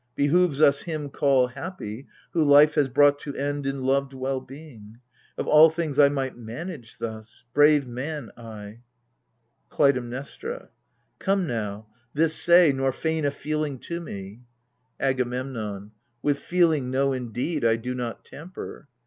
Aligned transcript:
Behoves 0.15 0.59
us 0.59 0.81
him 0.81 1.11
call 1.11 1.45
happy 1.49 2.07
Who 2.31 2.43
life 2.43 2.73
has 2.73 2.87
brought 2.87 3.19
to 3.19 3.35
end 3.35 3.67
in 3.67 3.83
loved 3.83 4.13
well 4.15 4.41
being. 4.41 4.97
If 5.37 5.45
all 5.45 5.69
things 5.69 5.99
I 5.99 6.09
might 6.09 6.35
manage 6.35 6.97
thus— 6.97 7.43
brave 7.53 7.85
man, 7.85 8.31
I! 8.35 8.79
KLUTAIMNESTRA. 9.69 10.69
Come 11.19 11.45
now, 11.45 11.85
this 12.15 12.33
say, 12.33 12.71
nor 12.71 12.91
feign 12.91 13.25
a 13.25 13.29
feeling 13.29 13.77
to 13.77 13.99
me 14.01 14.41
1 14.99 15.11
AGAMEMNOX, 15.11 15.13
7$ 15.13 15.13
AGAMEMNON. 15.13 15.91
With 16.23 16.39
feeling, 16.39 16.89
know 16.89 17.13
indeed, 17.13 17.63
I 17.63 17.75
do 17.75 17.93
not 17.93 18.25
tamper 18.25 18.87